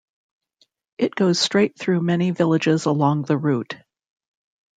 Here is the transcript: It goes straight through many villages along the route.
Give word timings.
It 0.97 1.13
goes 1.13 1.39
straight 1.39 1.77
through 1.77 2.01
many 2.01 2.31
villages 2.31 2.85
along 2.85 3.25
the 3.25 3.37
route. 3.37 3.75